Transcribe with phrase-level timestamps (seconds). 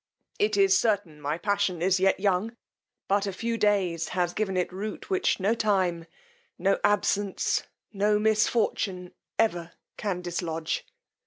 [0.39, 2.57] It is certain my passion is yet young;
[3.07, 6.07] but a few days has given it root which no time,
[6.57, 10.87] no absence, no misfortune ever can dislodge.